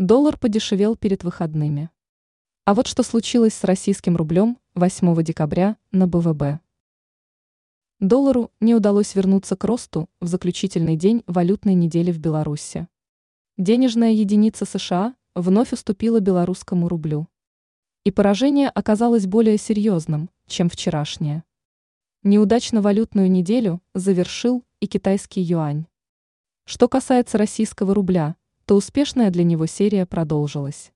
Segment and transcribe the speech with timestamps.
[0.00, 1.90] Доллар подешевел перед выходными.
[2.64, 6.62] А вот что случилось с российским рублем 8 декабря на БВБ.
[7.98, 12.88] Доллару не удалось вернуться к росту в заключительный день валютной недели в Беларуси.
[13.58, 17.28] Денежная единица США вновь уступила белорусскому рублю.
[18.04, 21.44] И поражение оказалось более серьезным, чем вчерашнее.
[22.22, 25.84] Неудачно валютную неделю завершил и китайский юань.
[26.64, 28.36] Что касается российского рубля,
[28.70, 30.92] то успешная для него серия продолжилась.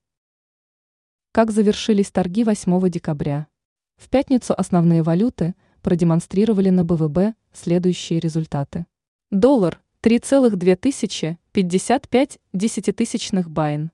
[1.32, 3.48] Как завершились торги 8 декабря?
[3.96, 8.86] В пятницу основные валюты продемонстрировали на БВФБ следующие результаты.
[9.32, 13.90] Доллар 3,2055 десятитысячных BYN.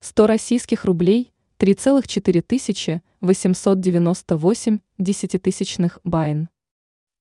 [0.00, 6.48] 100 российских рублей 3,4 898 десятитысячных BYN.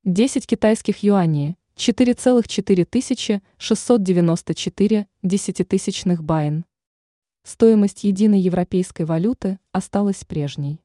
[0.06, 6.66] 10 китайских юаней 4,4 694 десятитысячных байн.
[7.44, 10.84] Стоимость единой европейской валюты осталась прежней.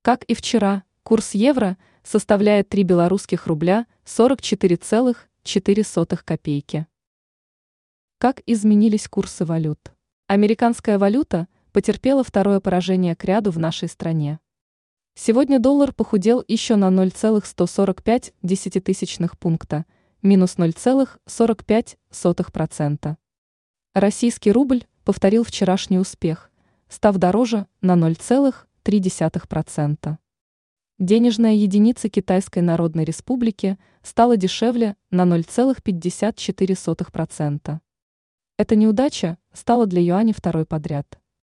[0.00, 6.86] Как и вчера, курс евро составляет 3 белорусских рубля 44,4 копейки.
[8.18, 9.92] Как изменились курсы валют?
[10.26, 14.40] Американская валюта потерпела второе поражение к ряду в нашей стране.
[15.14, 19.84] Сегодня доллар похудел еще на 0,145 десятитысячных пункта,
[20.24, 23.16] минус 0,45%.
[23.94, 26.50] Российский рубль повторил вчерашний успех,
[26.88, 30.16] став дороже на 0,3%.
[30.98, 37.80] Денежная единица Китайской Народной Республики стала дешевле на 0,54%.
[38.56, 41.18] Эта неудача стала для юаня второй подряд.